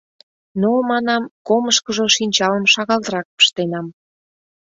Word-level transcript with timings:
Но, 0.61 0.69
манам, 0.89 1.23
комышкыжо 1.47 2.05
шинчалым 2.15 2.65
шагалрак 2.73 3.27
пыштенам. 3.37 3.87